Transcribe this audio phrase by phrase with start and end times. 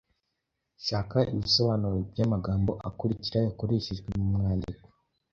[0.85, 4.79] Shaka ibisobanuro by’amagambo akurikira yakoreshejwe mu mwandik